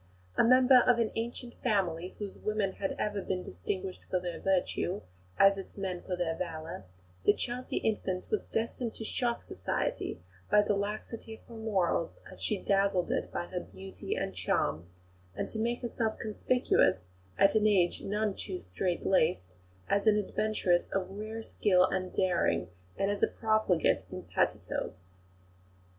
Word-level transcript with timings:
A 0.35 0.43
member 0.43 0.79
of 0.79 0.97
an 0.97 1.11
ancient 1.13 1.53
family, 1.61 2.15
whose 2.17 2.35
women 2.37 2.71
had 2.71 2.95
ever 2.97 3.21
been 3.21 3.43
distinguished 3.43 4.03
for 4.05 4.19
their 4.19 4.39
virtue 4.39 5.01
as 5.37 5.59
its 5.59 5.77
men 5.77 6.01
for 6.01 6.15
their 6.15 6.33
valour, 6.35 6.85
the 7.23 7.33
Chelsea 7.35 7.77
infant 7.77 8.25
was 8.31 8.41
destined 8.45 8.95
to 8.95 9.03
shock 9.03 9.43
Society 9.43 10.19
by 10.49 10.63
the 10.63 10.73
laxity 10.73 11.35
of 11.35 11.43
her 11.43 11.53
morals 11.53 12.17
as 12.31 12.41
she 12.41 12.57
dazzled 12.57 13.11
it 13.11 13.31
by 13.31 13.45
her 13.45 13.59
beauty 13.59 14.15
and 14.15 14.33
charm, 14.33 14.87
and 15.35 15.49
to 15.49 15.59
make 15.59 15.83
herself 15.83 16.17
conspicuous, 16.17 16.97
in 17.37 17.43
an 17.57 17.67
age 17.67 18.01
none 18.03 18.33
too 18.33 18.59
strait 18.59 19.05
laced, 19.05 19.55
as 19.87 20.07
an 20.07 20.17
adventuress 20.17 20.81
of 20.91 21.11
rare 21.11 21.43
skill 21.43 21.85
and 21.85 22.11
daring, 22.11 22.69
and 22.97 23.11
as 23.11 23.21
a 23.21 23.27
profligate 23.27 24.01
in 24.11 24.23
petticoats. 24.23 25.13